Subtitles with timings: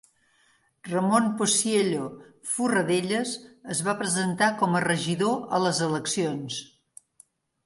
[0.93, 2.07] Ramon Pociello
[2.53, 3.35] Forradellas
[3.77, 6.59] es va presentar com a regidor a les eleccions.